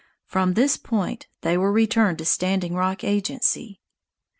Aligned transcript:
From 0.25 0.55
this 0.55 0.77
point 0.77 1.27
they 1.41 1.59
were 1.59 1.71
returned 1.71 2.17
to 2.17 2.25
Standing 2.25 2.73
Rock 2.73 3.03
agency. 3.03 3.81